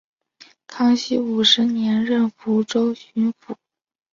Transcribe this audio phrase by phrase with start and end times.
[0.65, 3.55] 康熙五十年任福建巡抚。